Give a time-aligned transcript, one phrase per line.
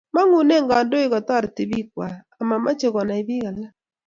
[0.13, 3.73] Mangune kandoik katareti piik kwai amamche konai piik alak